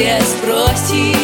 счастье 0.00 0.18
спроси 0.22 1.14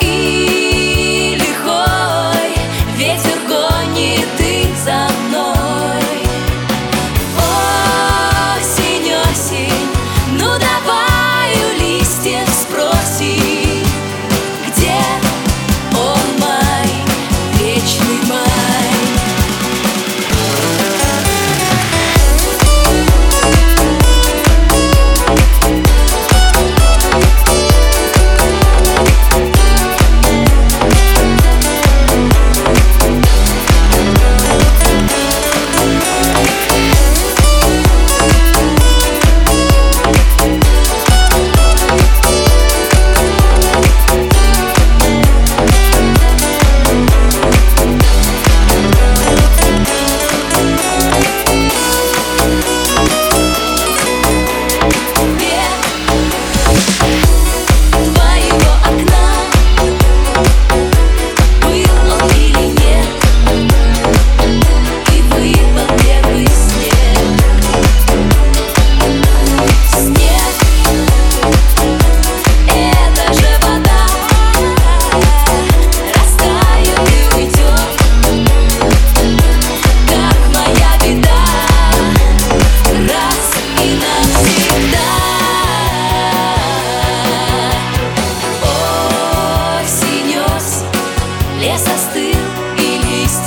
И 0.00 1.36
лихой 1.36 2.54
ветер 2.96 3.38
гонит 3.48 4.26
ты 4.38 4.68
за 4.84 5.08
мной. 5.24 6.22
Осень, 8.56 9.12
осень, 9.30 9.88
ну 10.38 10.46
давай 10.46 11.52
у 11.66 11.80
листьев 11.80 12.48
спроси 12.48 13.49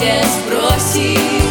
все 0.03 0.21
спросит. 0.23 1.42